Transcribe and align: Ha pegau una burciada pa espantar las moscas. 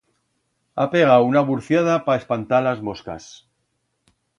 Ha 0.83 0.87
pegau 0.93 1.27
una 1.33 1.45
burciada 1.51 2.01
pa 2.09 2.19
espantar 2.23 2.65
las 2.71 2.87
moscas. 2.91 3.33